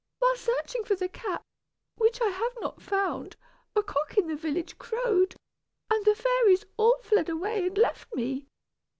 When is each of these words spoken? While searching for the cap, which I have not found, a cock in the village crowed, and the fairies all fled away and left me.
While 0.17 0.35
searching 0.35 0.83
for 0.83 0.95
the 0.95 1.07
cap, 1.07 1.43
which 1.97 2.21
I 2.23 2.29
have 2.29 2.53
not 2.59 2.81
found, 2.81 3.35
a 3.75 3.83
cock 3.83 4.17
in 4.17 4.25
the 4.25 4.35
village 4.35 4.79
crowed, 4.79 5.35
and 5.91 6.03
the 6.05 6.15
fairies 6.15 6.65
all 6.75 6.97
fled 7.03 7.29
away 7.29 7.67
and 7.67 7.77
left 7.77 8.11
me. 8.15 8.47